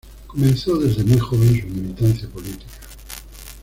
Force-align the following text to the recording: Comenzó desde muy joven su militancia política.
Comenzó 0.25 0.79
desde 0.79 1.03
muy 1.03 1.19
joven 1.19 1.61
su 1.61 1.67
militancia 1.67 2.27
política. 2.27 2.79